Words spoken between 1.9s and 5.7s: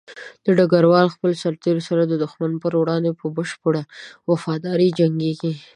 د دښمن په وړاندې په بشپړه وفاداري جنګيږي.